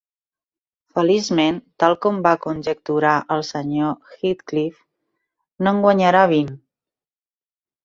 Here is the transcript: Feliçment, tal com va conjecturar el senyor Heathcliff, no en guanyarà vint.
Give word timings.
Feliçment, 0.99 1.59
tal 1.83 1.95
com 2.05 2.17
va 2.29 2.31
conjecturar 2.45 3.13
el 3.37 3.45
senyor 3.51 3.93
Heathcliff, 4.15 4.81
no 5.69 5.77
en 5.77 5.85
guanyarà 5.87 6.27
vint. 6.35 6.53